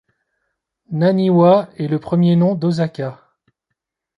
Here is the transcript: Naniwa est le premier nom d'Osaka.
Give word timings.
Naniwa 0.89 1.69
est 1.77 1.87
le 1.87 1.99
premier 1.99 2.35
nom 2.35 2.55
d'Osaka. 2.55 3.21